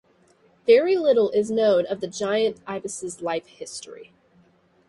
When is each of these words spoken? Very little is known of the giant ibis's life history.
Very 0.65 0.97
little 0.97 1.29
is 1.29 1.51
known 1.51 1.85
of 1.85 2.01
the 2.01 2.07
giant 2.07 2.57
ibis's 2.65 3.21
life 3.21 3.45
history. 3.45 4.11